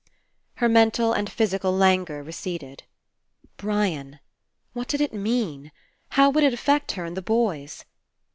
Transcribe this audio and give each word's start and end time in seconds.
Her 0.55 0.67
mental 0.67 1.13
and 1.13 1.31
physical 1.31 1.71
languor 1.71 2.23
re 2.23 2.31
ceded. 2.31 2.79
Brian. 3.57 4.19
What 4.73 4.87
did 4.87 4.99
it 4.99 5.13
mean? 5.13 5.71
How 6.17 6.31
would 6.31 6.43
it 6.43 6.55
affect 6.55 6.93
her 6.93 7.05
and 7.05 7.15
the 7.15 7.21
boys? 7.21 7.85